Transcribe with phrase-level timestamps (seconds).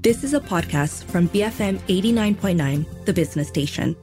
[0.00, 3.96] This is a podcast from BFM 89.9, the business station.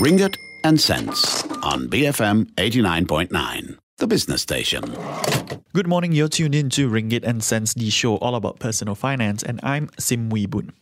[0.00, 4.96] Ringgit and Cents on BFM 89.9, the business station.
[5.74, 9.42] Good morning, you're tuned in to Ringgit and Cents, the show all about personal finance,
[9.42, 10.72] and I'm Sim Wee Boon.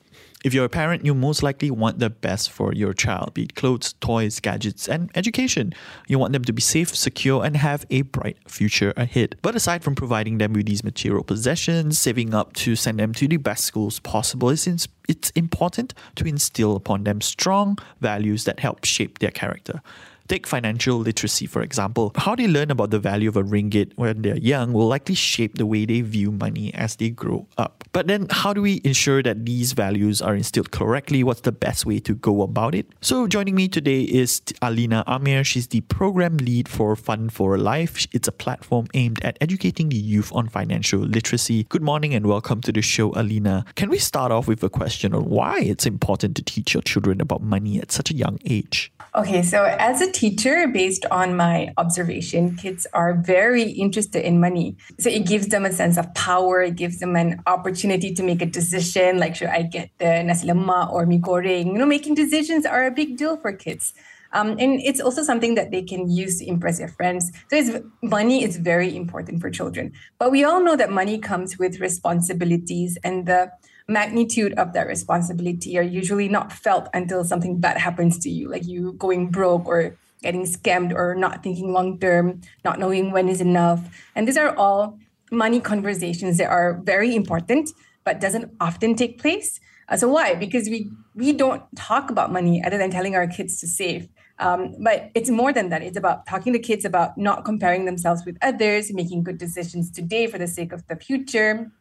[0.47, 3.57] If you're a parent, you most likely want the best for your child, be it
[3.57, 5.75] clothes, toys, gadgets, and education.
[6.07, 9.35] You want them to be safe, secure, and have a bright future ahead.
[9.43, 13.27] But aside from providing them with these material possessions, saving up to send them to
[13.27, 14.69] the best schools possible, it's,
[15.09, 19.83] it's important to instill upon them strong values that help shape their character.
[20.29, 22.13] Take financial literacy, for example.
[22.17, 25.57] How they learn about the value of a ringgit when they're young will likely shape
[25.57, 27.85] the way they view money as they grow up.
[27.93, 31.23] But then, how do we ensure that these values are instilled correctly?
[31.23, 32.87] What's the best way to go about it?
[33.01, 35.45] So, joining me today is Alina Amir.
[35.45, 38.07] She's the program lead for Fund for Life.
[38.13, 41.65] It's a platform aimed at educating the youth on financial literacy.
[41.69, 43.65] Good morning and welcome to the show, Alina.
[43.77, 47.21] Can we start off with a question on why it's important to teach your children
[47.21, 48.93] about money at such a young age?
[49.15, 54.75] Okay, so as a teacher, based on my observation, kids are very interested in money.
[54.99, 58.41] So it gives them a sense of power, it gives them an opportunity to make
[58.41, 61.67] a decision, like should I get the nasi lemak or mi goreng?
[61.67, 63.93] You know, making decisions are a big deal for kids.
[64.33, 67.31] Um, and it's also something that they can use to impress their friends.
[67.51, 69.93] So money is very important for children.
[70.19, 73.53] But we all know that money comes with responsibilities and the
[73.89, 78.67] magnitude of that responsibility are usually not felt until something bad happens to you, like
[78.67, 83.41] you going broke or getting scammed or not thinking long term, not knowing when is
[83.41, 83.81] enough.
[84.15, 84.99] And these are all
[85.31, 87.71] money conversations that are very important,
[88.05, 89.61] but doesn't often take place.
[89.89, 90.35] Uh, so why?
[90.35, 94.09] Because we we don't talk about money other than telling our kids to save.
[94.39, 95.83] Um, but it's more than that.
[95.83, 100.27] It's about talking to kids about not comparing themselves with others, making good decisions today
[100.27, 101.73] for the sake of the future,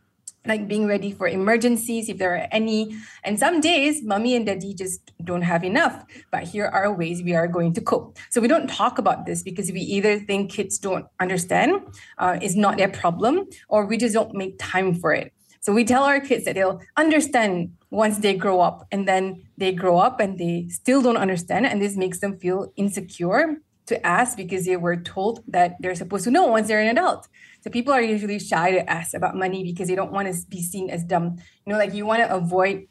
[0.45, 2.95] like being ready for emergencies if there are any.
[3.23, 6.05] And some days, mommy and daddy just don't have enough.
[6.31, 8.17] But here are ways we are going to cope.
[8.29, 11.81] So we don't talk about this because we either think kids don't understand,
[12.17, 15.33] uh, it's not their problem, or we just don't make time for it.
[15.61, 19.71] So we tell our kids that they'll understand once they grow up, and then they
[19.71, 23.57] grow up and they still don't understand, and this makes them feel insecure
[23.87, 27.27] to ask because they were told that they're supposed to know once they're an adult.
[27.65, 30.61] So people are usually shy to ask about money because they don't want to be
[30.61, 31.41] seen as dumb.
[31.65, 32.85] You know, like you want to avoid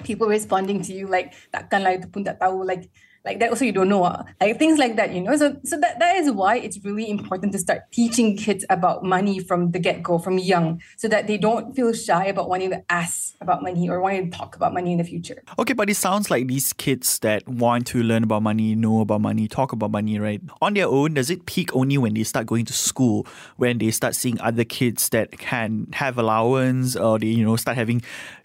[0.00, 1.68] people responding to you like that.
[1.68, 2.88] takkan lah itu pun tak tahu like
[3.28, 5.36] like that also you don't know uh, like things like that you know?
[5.36, 9.38] So so that, that is why it's really important to start teaching kids about money
[9.38, 13.34] from the get-go from young so that they don't feel shy about wanting to ask
[13.40, 15.42] about money or wanting to talk about money in the future.
[15.58, 19.20] Okay but it sounds like these kids that want to learn about money know about
[19.20, 22.46] money talk about money right on their own does it peak only when they start
[22.46, 23.26] going to school?
[23.56, 27.76] When they start seeing other kids that can have allowance or they you know start
[27.76, 28.02] having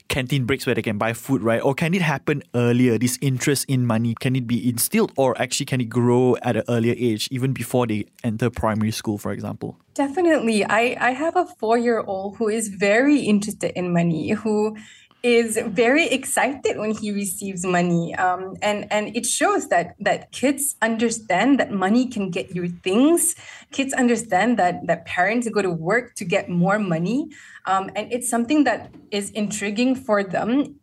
[0.08, 1.62] canteen breaks where they can buy food, right?
[1.62, 2.98] Or can it happen earlier?
[2.98, 6.64] This interest in money, can it be instilled or actually can it grow at an
[6.70, 9.78] earlier age, even before they enter primary school, for example?
[9.94, 10.66] Definitely.
[10.66, 14.76] I, I have a four year old who is very interested in money, who
[15.24, 20.76] is very excited when he receives money um, and and it shows that that kids
[20.82, 23.34] understand that money can get you things.
[23.72, 27.30] Kids understand that that parents go to work to get more money
[27.66, 30.76] um, and it's something that is intriguing for them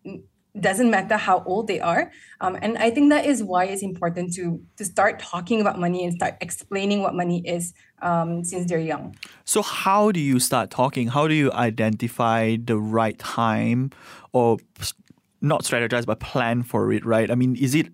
[0.59, 2.11] doesn't matter how old they are.
[2.41, 6.05] Um, and i think that is why it's important to to start talking about money
[6.05, 9.15] and start explaining what money is um, since they're young.
[9.45, 11.09] So how do you start talking?
[11.09, 13.91] How do you identify the right time
[14.33, 14.59] or
[15.41, 17.31] not strategize but plan for it right?
[17.31, 17.89] I mean is it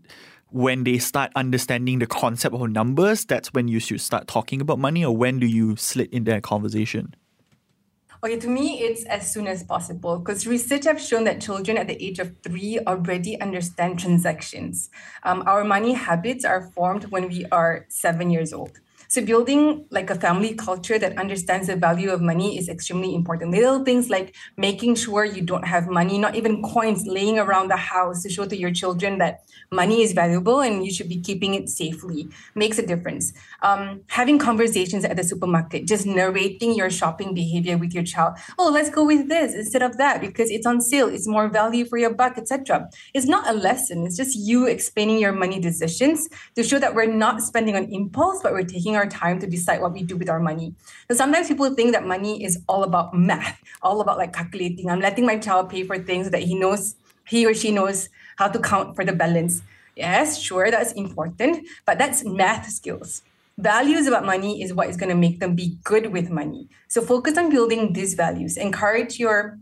[0.50, 4.78] when they start understanding the concept of numbers that's when you should start talking about
[4.78, 7.14] money or when do you slit in that conversation
[8.24, 11.86] Okay, to me, it's as soon as possible because research have shown that children at
[11.86, 14.90] the age of three already understand transactions.
[15.22, 18.80] Um, our money habits are formed when we are seven years old.
[19.16, 23.50] So building like a family culture that understands the value of money is extremely important.
[23.50, 27.78] Little things like making sure you don't have money, not even coins laying around the
[27.78, 31.54] house to show to your children that money is valuable and you should be keeping
[31.54, 33.32] it safely makes a difference.
[33.62, 38.36] Um, having conversations at the supermarket, just narrating your shopping behavior with your child.
[38.58, 41.08] Oh, let's go with this instead of that because it's on sale.
[41.08, 42.90] It's more value for your buck, etc.
[43.14, 44.04] It's not a lesson.
[44.04, 48.40] It's just you explaining your money decisions to show that we're not spending on impulse,
[48.42, 50.74] but we're taking our time to decide what we do with our money.
[51.10, 54.90] So sometimes people think that money is all about math, all about like calculating.
[54.90, 58.48] I'm letting my child pay for things that he knows, he or she knows how
[58.48, 59.62] to count for the balance.
[59.96, 63.22] Yes, sure, that's important, but that's math skills.
[63.58, 66.68] Values about money is what is going to make them be good with money.
[66.88, 68.58] So focus on building these values.
[68.58, 69.58] Encourage your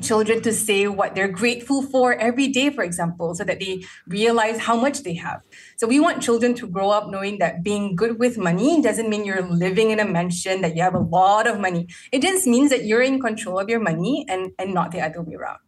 [0.00, 4.58] children to say what they're grateful for every day, for example, so that they realize
[4.58, 5.42] how much they have.
[5.76, 9.24] So we want children to grow up knowing that being good with money doesn't mean
[9.24, 11.88] you're living in a mansion, that you have a lot of money.
[12.12, 15.22] It just means that you're in control of your money and, and not the other
[15.22, 15.58] way around.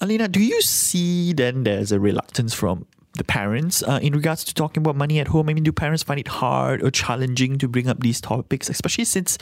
[0.00, 2.86] Alina, do you see then there's a reluctance from
[3.20, 5.50] the parents uh, in regards to talking about money at home?
[5.50, 9.04] I mean, do parents find it hard or challenging to bring up these topics, especially
[9.04, 9.36] since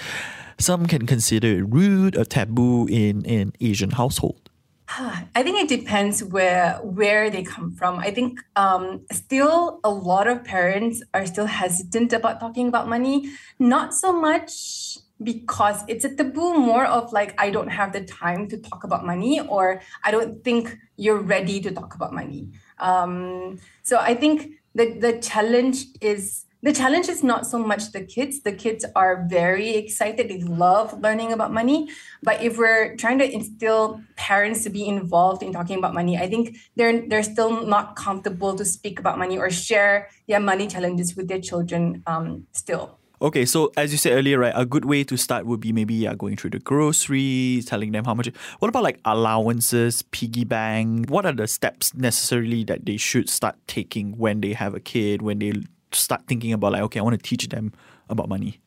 [0.59, 4.51] some can consider it rude or taboo in an Asian household?
[4.99, 8.01] I think it depends where where they come from.
[8.01, 13.31] I think um, still a lot of parents are still hesitant about talking about money.
[13.61, 18.49] Not so much because it's a taboo, more of like I don't have the time
[18.49, 22.51] to talk about money, or I don't think you're ready to talk about money.
[22.81, 28.03] Um, so I think the the challenge is the challenge is not so much the
[28.03, 28.43] kids.
[28.43, 30.29] The kids are very excited.
[30.29, 31.89] They love learning about money.
[32.23, 36.29] But if we're trying to instill parents to be involved in talking about money, I
[36.29, 41.15] think they're they're still not comfortable to speak about money or share their money challenges
[41.15, 42.99] with their children um, still.
[43.21, 45.95] Okay, so as you said earlier, right, a good way to start would be maybe
[45.95, 48.29] yeah, going through the groceries, telling them how much.
[48.61, 51.11] What about like allowances, piggy bank?
[51.11, 55.23] What are the steps necessarily that they should start taking when they have a kid,
[55.23, 55.53] when they
[55.91, 57.73] start thinking about like, okay, I want to teach them
[58.09, 58.61] about money?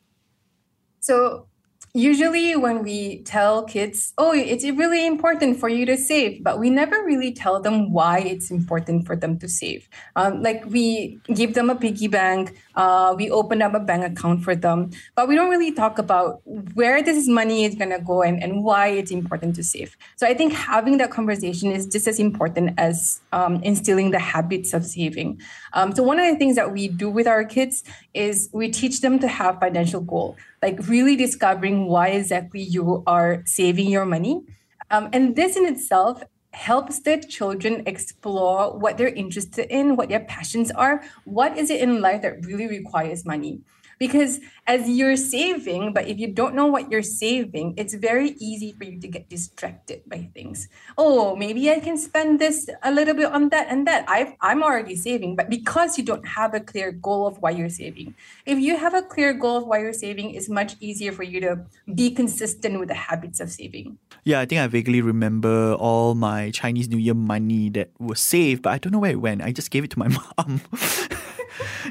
[1.00, 1.46] So
[1.94, 6.70] usually when we tell kids oh it's really important for you to save but we
[6.70, 9.86] never really tell them why it's important for them to save.
[10.16, 14.42] Um, like we give them a piggy bank uh, we open up a bank account
[14.42, 16.40] for them but we don't really talk about
[16.72, 19.94] where this money is going to go and, and why it's important to save.
[20.16, 24.72] So i think having that conversation is just as important as um, instilling the habits
[24.72, 25.42] of saving.
[25.74, 27.84] Um, so one of the things that we do with our kids
[28.14, 33.42] is we teach them to have financial goal like really discovering why exactly you are
[33.46, 34.42] saving your money.
[34.90, 40.20] Um, and this in itself helps the children explore what they're interested in, what their
[40.20, 43.60] passions are, what is it in life that really requires money.
[43.98, 48.72] Because as you're saving, but if you don't know what you're saving, it's very easy
[48.72, 50.68] for you to get distracted by things.
[50.96, 54.04] Oh, maybe I can spend this a little bit on that and that.
[54.08, 57.68] i I'm already saving, but because you don't have a clear goal of why you're
[57.68, 58.14] saving.
[58.46, 61.40] If you have a clear goal of why you're saving, it's much easier for you
[61.40, 63.98] to be consistent with the habits of saving.
[64.24, 68.62] Yeah, I think I vaguely remember all my Chinese New Year money that was saved,
[68.62, 69.42] but I don't know where it went.
[69.42, 70.60] I just gave it to my mom.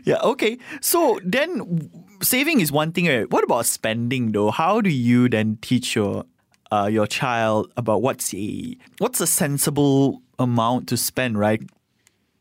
[0.04, 0.58] Yeah, okay.
[0.82, 1.90] So then
[2.22, 3.08] saving is one thing.
[3.08, 3.30] Right?
[3.30, 4.52] What about spending though?
[4.52, 6.26] How do you then teach your
[6.72, 11.62] uh, your child about what's a what's a sensible amount to spend, right?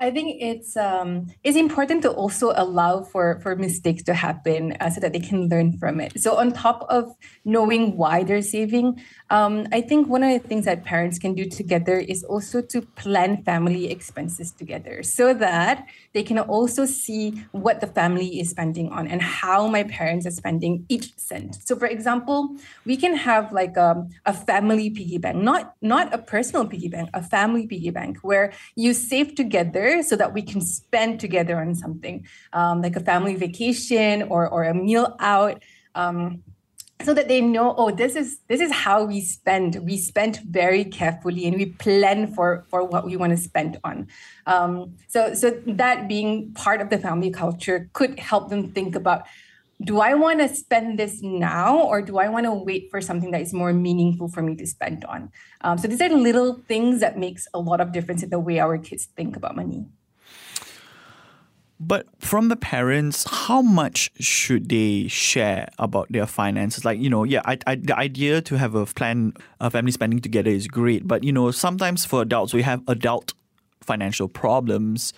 [0.00, 4.88] I think it's um, it's important to also allow for for mistakes to happen uh,
[4.88, 6.18] so that they can learn from it.
[6.18, 7.12] So on top of
[7.44, 8.98] knowing why they're saving,
[9.28, 12.80] um, I think one of the things that parents can do together is also to
[12.80, 18.88] plan family expenses together, so that they can also see what the family is spending
[18.88, 21.60] on and how my parents are spending each cent.
[21.62, 22.56] So for example,
[22.86, 26.88] we can have like a, um, a family piggy bank, not not a personal piggy
[26.88, 31.58] bank, a family piggy bank where you save together so that we can spend together
[31.60, 35.62] on something um, like a family vacation or, or a meal out.
[35.94, 36.42] Um,
[37.02, 40.84] so that they know oh this is this is how we spend we spend very
[40.84, 44.06] carefully and we plan for for what we want to spend on
[44.46, 49.22] um, so so that being part of the family culture could help them think about
[49.82, 53.30] do I want to spend this now or do I want to wait for something
[53.30, 55.32] that is more meaningful for me to spend on?
[55.62, 58.60] Um, so these are little things that makes a lot of difference in the way
[58.60, 59.86] our kids think about money.
[61.82, 66.84] But from the parents, how much should they share about their finances?
[66.84, 70.20] Like, you know, yeah, I, I, the idea to have a plan, a family spending
[70.20, 71.08] together is great.
[71.08, 73.32] But, you know, sometimes for adults, we have adult
[73.80, 75.14] financial problems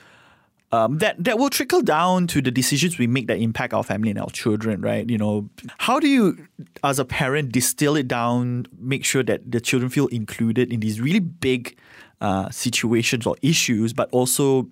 [0.72, 4.10] um, that that will trickle down to the decisions we make that impact our family
[4.10, 5.08] and our children, right?
[5.08, 6.46] You know, how do you,
[6.82, 11.00] as a parent, distill it down, make sure that the children feel included in these
[11.00, 11.76] really big
[12.22, 14.68] uh, situations or issues, but also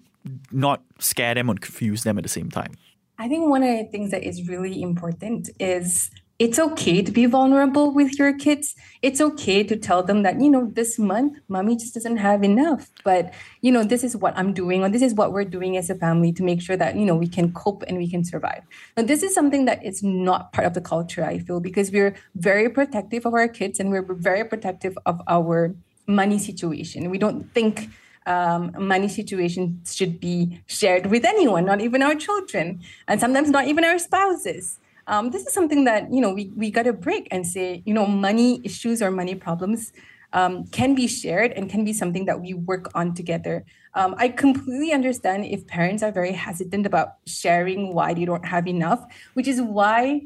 [0.50, 2.72] not scare them or confuse them at the same time?
[3.18, 7.26] I think one of the things that is really important is it's okay to be
[7.26, 8.74] vulnerable with your kids.
[9.02, 12.88] It's okay to tell them that, you know, this month, mommy just doesn't have enough.
[13.04, 15.90] But, you know, this is what I'm doing, or this is what we're doing as
[15.90, 18.62] a family to make sure that, you know, we can cope and we can survive.
[18.96, 22.16] Now, this is something that is not part of the culture, I feel, because we're
[22.34, 25.74] very protective of our kids and we're very protective of our
[26.06, 27.10] money situation.
[27.10, 27.90] We don't think
[28.24, 33.66] um, money situations should be shared with anyone, not even our children, and sometimes not
[33.66, 34.78] even our spouses
[35.10, 37.92] um, this is something that you know we, we got to break and say you
[37.92, 39.92] know money issues or money problems
[40.32, 43.64] um, can be shared and can be something that we work on together.
[43.94, 48.68] Um, I completely understand if parents are very hesitant about sharing why they don't have
[48.68, 50.22] enough, which is why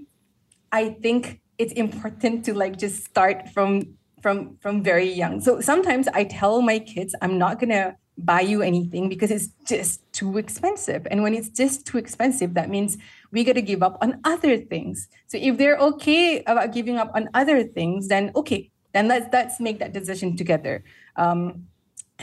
[0.71, 5.41] I think it's important to like just start from from from very young.
[5.41, 10.01] So sometimes I tell my kids I'm not gonna buy you anything because it's just
[10.13, 11.07] too expensive.
[11.11, 12.97] And when it's just too expensive, that means
[13.33, 15.09] we got to give up on other things.
[15.27, 19.61] So if they're okay about giving up on other things, then okay, then let's let's
[19.61, 20.85] make that decision together.
[21.17, 21.67] Um,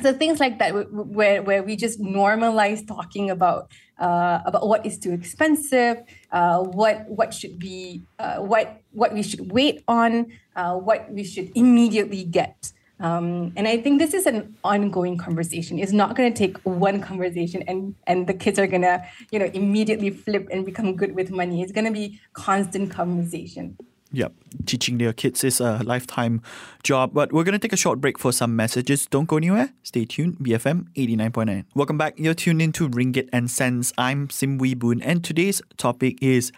[0.02, 3.70] so things like that where where we just normalize talking about
[4.00, 5.98] uh, about what is too expensive
[6.32, 11.26] uh, what what should be uh, what what we should wait on uh, what we
[11.26, 12.72] should immediately get
[13.02, 15.80] um, and I think this is an ongoing conversation.
[15.80, 19.40] It's not going to take one conversation and and the kids are going to you
[19.40, 21.62] know immediately flip and become good with money.
[21.62, 23.78] It's going to be constant conversation.
[24.14, 24.34] Yep,
[24.66, 26.42] teaching their kids is a lifetime
[26.84, 27.14] job.
[27.14, 29.06] But we're going to take a short break for some messages.
[29.06, 29.74] Don't go anywhere.
[29.84, 30.38] Stay tuned.
[30.40, 31.66] BFM 89.9.
[31.76, 32.20] Welcome back.
[32.20, 33.94] You're tuned into Ringgit and Cents.
[33.98, 36.52] I'm Sim Wee Boon, and today's topic is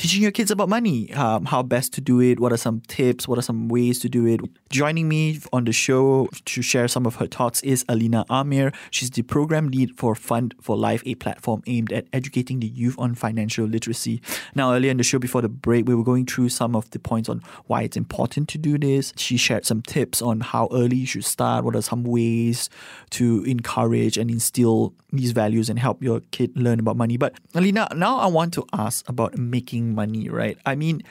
[0.00, 3.28] teaching your kids about money, um, how best to do it, what are some tips,
[3.28, 4.40] what are some ways to do it.
[4.70, 8.72] Joining me on the show to share some of her thoughts is Alina Amir.
[8.90, 12.94] She's the program lead for Fund for Life, a platform aimed at educating the youth
[12.96, 14.22] on financial literacy.
[14.54, 16.98] Now, earlier in the show, before the break, we were going through some of the
[16.98, 19.12] points on why it's important to do this.
[19.18, 22.70] She shared some tips on how early you should start, what are some ways
[23.10, 27.18] to encourage and instill these values and help your kid learn about money.
[27.18, 30.58] But Alina, now I want to ask about making making money, right?
[30.66, 31.02] I mean,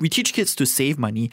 [0.00, 1.30] we teach kids to save money.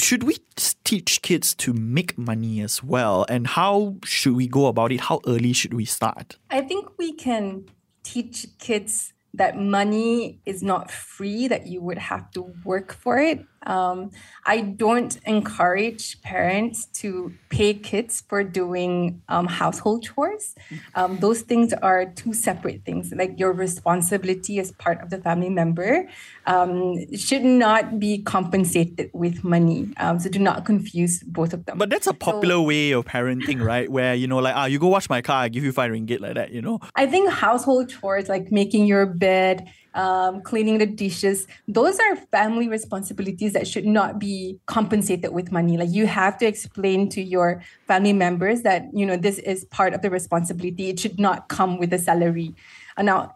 [0.00, 0.38] Should we
[0.84, 3.26] teach kids to make money as well?
[3.28, 5.00] And how should we go about it?
[5.00, 6.38] How early should we start?
[6.50, 7.66] I think we can
[8.02, 13.44] teach kids that money is not free, that you would have to work for it.
[13.68, 14.10] Um,
[14.46, 20.54] I don't encourage parents to pay kids for doing um, household chores.
[20.94, 23.12] Um, those things are two separate things.
[23.14, 26.08] Like your responsibility as part of the family member
[26.46, 29.90] um, should not be compensated with money.
[29.98, 31.76] Um, so do not confuse both of them.
[31.76, 33.90] But that's a popular so, way of parenting, right?
[33.90, 36.20] Where you know, like, ah, you go wash my car, I give you five ringgit,
[36.20, 36.50] like that.
[36.52, 36.80] You know.
[36.96, 41.46] I think household chores, like making your bed um, cleaning the dishes.
[41.66, 45.76] Those are family responsibilities that should not be compensated with money.
[45.76, 49.94] Like you have to explain to your family members that you know this is part
[49.94, 50.90] of the responsibility.
[50.90, 52.54] It should not come with a salary.
[52.96, 53.34] And now,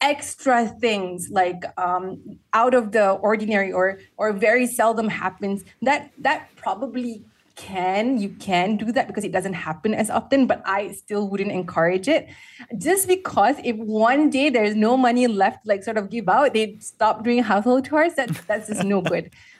[0.00, 6.48] extra things like um, out of the ordinary or or very seldom happens that that
[6.56, 7.24] probably
[7.60, 11.52] can you can do that because it doesn't happen as often but i still wouldn't
[11.52, 12.26] encourage it
[12.78, 16.76] just because if one day there's no money left like sort of give out they
[16.80, 19.30] stop doing household chores that that's just no good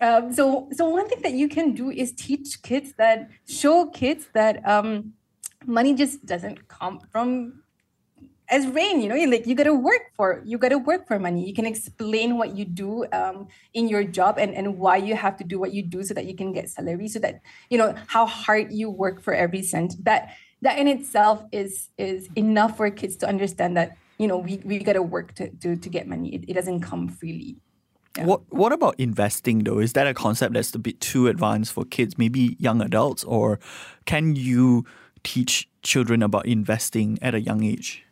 [0.00, 4.28] um, so so one thing that you can do is teach kids that show kids
[4.34, 5.12] that um,
[5.66, 7.64] money just doesn't come from
[8.50, 11.18] as rain you know like you got to work for you got to work for
[11.18, 11.46] money.
[11.46, 15.36] You can explain what you do um, in your job and, and why you have
[15.38, 17.94] to do what you do so that you can get salary so that you know
[18.06, 19.94] how hard you work for every cent.
[20.04, 24.60] That that in itself is is enough for kids to understand that you know we,
[24.64, 26.34] we got to work to, to to get money.
[26.34, 27.56] It, it doesn't come freely
[28.16, 28.26] yeah.
[28.26, 29.78] What What about investing though?
[29.78, 33.58] Is that a concept that's a bit too advanced for kids, maybe young adults, or
[34.04, 34.84] can you
[35.22, 38.04] teach children about investing at a young age?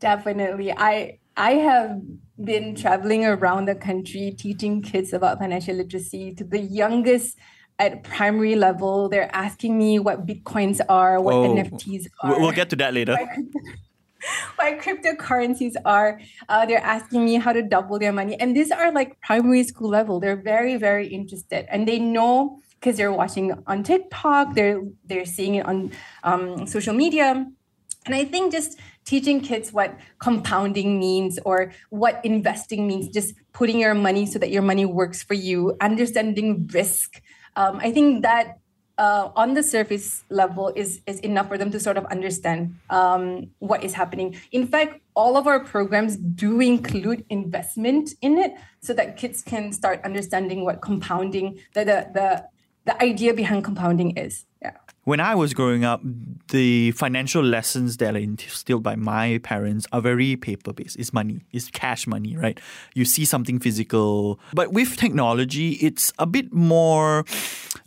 [0.00, 0.72] Definitely.
[0.72, 2.00] I I have
[2.42, 7.38] been traveling around the country teaching kids about financial literacy to the youngest
[7.78, 9.08] at primary level.
[9.08, 12.40] They're asking me what bitcoins are, what oh, NFTs are.
[12.40, 13.16] We'll get to that later.
[14.64, 16.20] what cryptocurrencies are.
[16.48, 18.38] Uh, they're asking me how to double their money.
[18.40, 20.20] And these are like primary school level.
[20.20, 21.66] They're very, very interested.
[21.68, 25.92] And they know because they're watching on TikTok, they're they're seeing it on
[26.22, 27.46] um, social media.
[28.06, 33.78] And I think just teaching kids what compounding means or what investing means, just putting
[33.80, 37.22] your money so that your money works for you, understanding risk.
[37.56, 38.58] Um, I think that
[38.98, 43.50] uh, on the surface level is is enough for them to sort of understand um,
[43.58, 44.36] what is happening.
[44.52, 49.72] In fact, all of our programs do include investment in it, so that kids can
[49.72, 52.44] start understanding what compounding the the the,
[52.84, 54.44] the idea behind compounding is.
[54.62, 56.00] Yeah when I was growing up,
[56.48, 60.96] the financial lessons that are instilled by my parents are very paper based.
[60.96, 62.58] It's money, it's cash money, right?
[62.94, 64.38] You see something physical.
[64.52, 67.24] But with technology, it's a bit more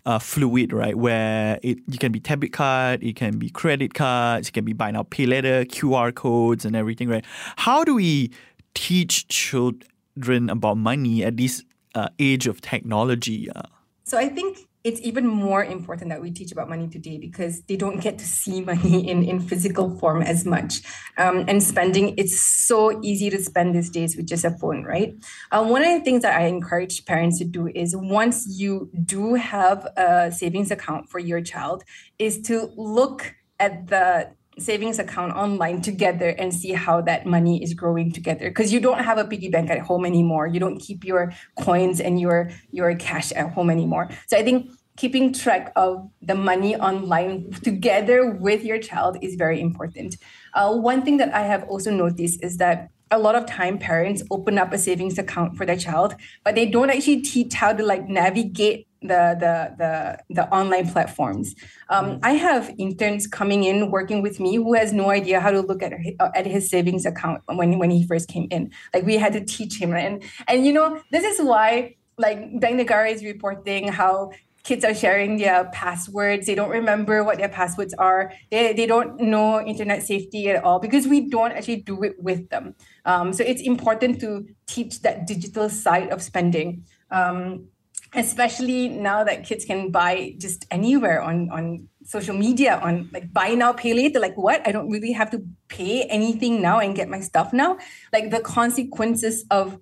[0.05, 0.95] uh, fluid, right?
[0.95, 4.73] Where it you can be debit card, it can be credit cards, it can be
[4.73, 7.25] buy now, pay later, QR codes, and everything, right?
[7.57, 8.31] How do we
[8.73, 11.63] teach children about money at this
[11.95, 13.49] uh, age of technology?
[13.49, 13.63] Uh?
[14.03, 17.75] So I think it's even more important that we teach about money today because they
[17.75, 20.81] don't get to see money in, in physical form as much.
[21.17, 25.13] Um, and spending, it's so easy to spend these days with just a phone, right?
[25.51, 29.33] Um, one of the things that I encourage parents to do is once you do
[29.33, 31.83] have a savings account for your child,
[32.17, 37.73] is to look at the savings account online together and see how that money is
[37.73, 38.49] growing together.
[38.49, 40.47] Because you don't have a piggy bank at home anymore.
[40.47, 44.09] You don't keep your coins and your your cash at home anymore.
[44.27, 49.61] So i think keeping track of the money online together with your child is very
[49.61, 50.17] important.
[50.53, 54.23] Uh, one thing that i have also noticed is that a lot of time parents
[54.31, 57.83] open up a savings account for their child but they don't actually teach how to
[57.83, 61.55] like navigate the the the, the online platforms.
[61.89, 65.61] Um, I have interns coming in working with me who has no idea how to
[65.61, 68.71] look at at his savings account when when he first came in.
[68.93, 70.05] Like we had to teach him, right?
[70.05, 74.31] and and you know this is why like Bank Negara is reporting how
[74.67, 76.45] kids are sharing their passwords.
[76.45, 78.33] They don't remember what their passwords are.
[78.51, 82.49] They, they don't know internet safety at all because we don't actually do it with
[82.49, 82.75] them.
[83.05, 86.83] Um, so it's important to teach that digital side of spending.
[87.09, 87.69] Um,
[88.13, 93.49] especially now that kids can buy just anywhere on on social media on like buy
[93.49, 97.09] now pay later like what i don't really have to pay anything now and get
[97.09, 97.77] my stuff now
[98.13, 99.77] like the consequences of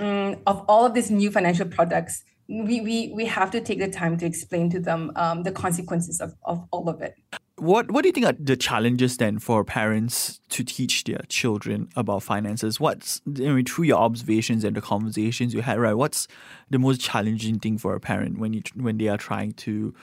[0.00, 3.88] um, of all of these new financial products we we we have to take the
[3.88, 7.14] time to explain to them um, the consequences of, of all of it
[7.58, 11.88] what What do you think are the challenges then for parents to teach their children
[11.96, 12.78] about finances?
[12.78, 15.94] What's I mean, through your observations and the conversations you had, right?
[15.94, 16.28] What's
[16.70, 19.94] the most challenging thing for a parent when you when they are trying to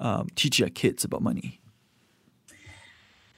[0.00, 1.60] um, teach their kids about money?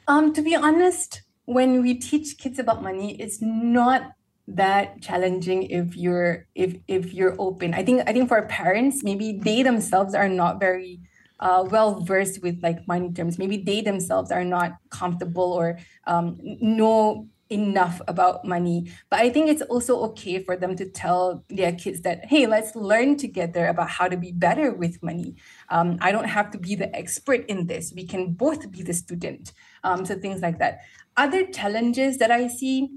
[0.09, 4.13] Um, to be honest, when we teach kids about money, it's not
[4.49, 7.75] that challenging if you're if if you're open.
[7.75, 11.01] I think I think for parents, maybe they themselves are not very
[11.41, 13.39] uh, well versed with like money terms.
[13.39, 18.91] Maybe they themselves are not comfortable or um, know enough about money.
[19.11, 22.75] But I think it's also okay for them to tell their kids that, hey, let's
[22.75, 25.37] learn together about how to be better with money.
[25.69, 27.93] Um, I don't have to be the expert in this.
[27.95, 29.53] We can both be the student.
[29.85, 30.81] Um, so things like that.
[31.17, 32.91] Other challenges that I see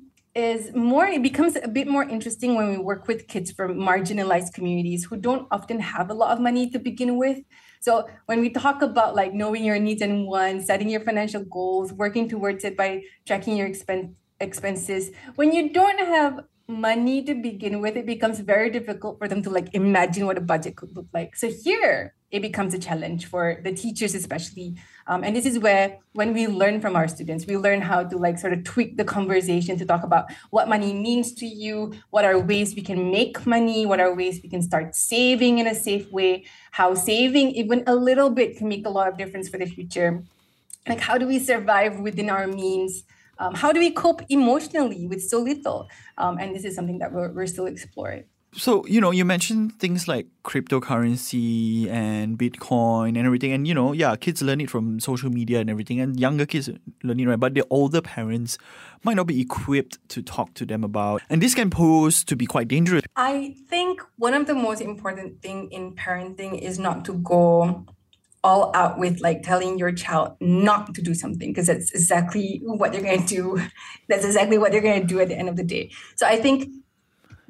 [0.44, 4.52] is more it becomes a bit more interesting when we work with kids from marginalized
[4.58, 7.40] communities who don't often have a lot of money to begin with
[7.82, 11.94] so when we talk about like knowing your needs and wants, setting your financial goals,
[11.94, 17.82] working towards it by tracking your expense expenses, when you don't have money to begin
[17.82, 21.08] with, it becomes very difficult for them to like imagine what a budget could look
[21.14, 21.36] like.
[21.36, 24.76] So here it becomes a challenge for the teachers, especially.
[25.08, 28.18] Um, and this is where, when we learn from our students, we learn how to
[28.18, 32.26] like sort of tweak the conversation to talk about what money means to you, what
[32.26, 35.74] are ways we can make money, what are ways we can start saving in a
[35.74, 39.58] safe way, how saving even a little bit can make a lot of difference for
[39.58, 40.24] the future.
[40.88, 43.04] Like, how do we survive within our means?
[43.40, 45.90] Um, how do we cope emotionally with so little?
[46.18, 48.26] Um, and this is something that we're, we're still exploring.
[48.52, 53.52] So, you know, you mentioned things like cryptocurrency and Bitcoin and everything.
[53.52, 56.68] And, you know, yeah, kids learn it from social media and everything, and younger kids
[57.04, 57.40] learn it, right?
[57.40, 58.58] But the older parents
[59.04, 61.22] might not be equipped to talk to them about.
[61.30, 63.04] And this can pose to be quite dangerous.
[63.16, 67.86] I think one of the most important thing in parenting is not to go
[68.44, 72.92] all out with like telling your child not to do something because that's exactly what
[72.92, 73.62] they're going to do.
[74.08, 75.92] That's exactly what they're going to do at the end of the day.
[76.16, 76.70] So I think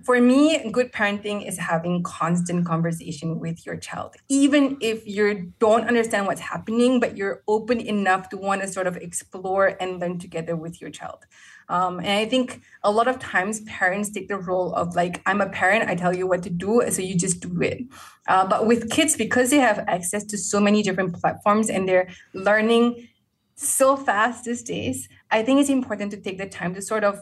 [0.03, 4.15] for me, good parenting is having constant conversation with your child.
[4.29, 8.87] Even if you don't understand what's happening, but you're open enough to want to sort
[8.87, 11.25] of explore and learn together with your child.
[11.69, 15.39] Um, and I think a lot of times parents take the role of like, I'm
[15.39, 17.83] a parent, I tell you what to do, so you just do it.
[18.27, 22.09] Uh, but with kids, because they have access to so many different platforms and they're
[22.33, 23.07] learning
[23.55, 27.21] so fast these days, I think it's important to take the time to sort of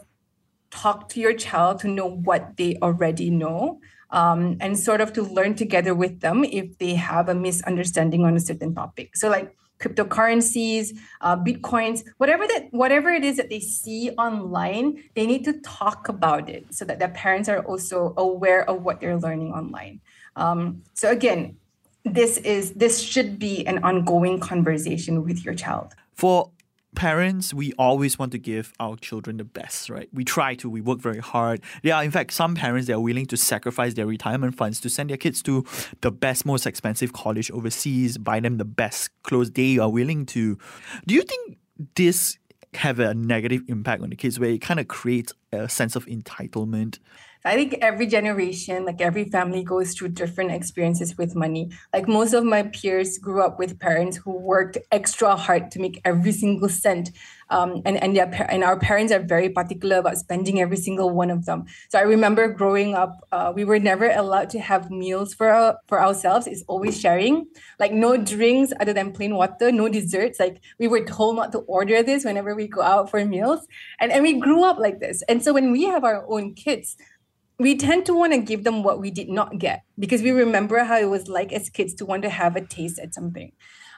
[0.70, 5.22] talk to your child to know what they already know um, and sort of to
[5.22, 9.16] learn together with them if they have a misunderstanding on a certain topic.
[9.16, 15.26] So like cryptocurrencies, uh, bitcoins, whatever that whatever it is that they see online, they
[15.26, 19.18] need to talk about it so that their parents are also aware of what they're
[19.18, 20.00] learning online.
[20.36, 21.56] Um, so again,
[22.04, 25.94] this is this should be an ongoing conversation with your child.
[26.14, 26.50] For
[26.98, 30.08] parents, we always want to give our children the best, right?
[30.12, 31.62] We try to, we work very hard.
[31.84, 34.90] There are, in fact, some parents that are willing to sacrifice their retirement funds to
[34.90, 35.64] send their kids to
[36.00, 40.58] the best, most expensive college overseas, buy them the best clothes they are willing to.
[41.06, 41.58] Do you think
[41.94, 42.36] this
[42.74, 46.04] have a negative impact on the kids where it kind of creates a sense of
[46.06, 46.98] entitlement?
[47.44, 51.70] I think every generation, like every family, goes through different experiences with money.
[51.92, 56.00] Like most of my peers grew up with parents who worked extra hard to make
[56.04, 57.10] every single cent
[57.50, 61.30] um, and and their and our parents are very particular about spending every single one
[61.30, 61.64] of them.
[61.88, 65.78] So I remember growing up, uh, we were never allowed to have meals for our,
[65.86, 66.46] for ourselves.
[66.46, 67.46] It's always sharing,
[67.78, 70.38] like no drinks other than plain water, no desserts.
[70.38, 73.66] Like we were told not to order this whenever we go out for meals,
[74.00, 75.22] and and we grew up like this.
[75.28, 76.96] And so when we have our own kids,
[77.58, 80.84] we tend to want to give them what we did not get because we remember
[80.84, 83.52] how it was like as kids to want to have a taste at something.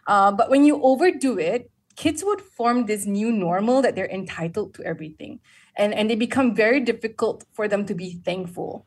[0.06, 4.74] Uh, but when you overdo it, kids would form this new normal that they're entitled
[4.74, 5.40] to everything.
[5.76, 8.86] And, and they become very difficult for them to be thankful.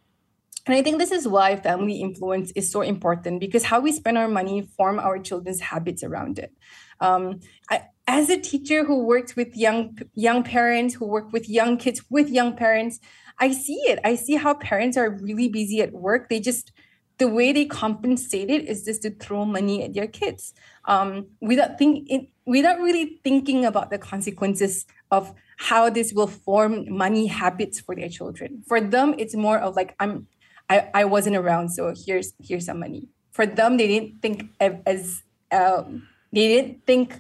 [0.66, 4.18] And I think this is why family influence is so important because how we spend
[4.18, 6.52] our money form our children's habits around it.
[7.00, 7.84] Um, I,
[8.14, 12.30] as a teacher who works with young young parents, who work with young kids with
[12.30, 13.00] young parents,
[13.40, 13.98] I see it.
[14.06, 16.30] I see how parents are really busy at work.
[16.30, 16.72] They just
[17.18, 20.54] the way they compensate it is just to throw money at their kids
[20.86, 26.86] um, without think it, without really thinking about the consequences of how this will form
[27.06, 28.64] money habits for their children.
[28.68, 30.28] For them, it's more of like I'm
[30.70, 33.10] I, I wasn't around, so here's here's some money.
[33.32, 37.20] For them, they didn't think as um, they didn't think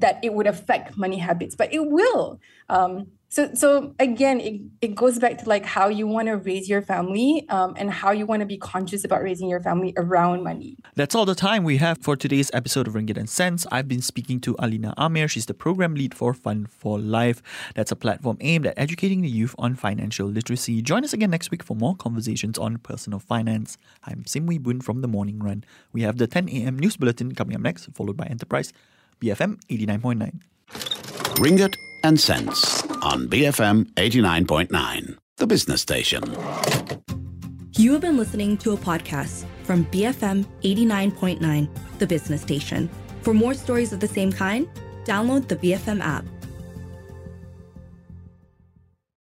[0.00, 2.40] that it would affect money habits, but it will.
[2.68, 6.68] Um, so so again it, it goes back to like how you want to raise
[6.68, 10.42] your family um, and how you want to be conscious about raising your family around
[10.42, 10.76] money.
[10.94, 13.66] That's all the time we have for today's episode of ringgit and cents.
[13.70, 17.42] I've been speaking to alina amir she's the program lead for fund for life.
[17.74, 20.80] That's a platform aimed at educating the youth on financial literacy.
[20.80, 23.76] Join us again next week for more conversations on personal finance.
[24.04, 25.64] I'm sim wee boon from the morning run.
[25.92, 28.72] We have the 10 a.m news bulletin coming up next followed by enterprise
[29.20, 30.40] bfm 89.9
[31.38, 36.22] ringgit and cents on BFM 89.9, the business station.
[37.76, 42.90] You have been listening to a podcast from BFM 89.9, the business station.
[43.22, 44.68] For more stories of the same kind,
[45.04, 46.24] download the BFM app.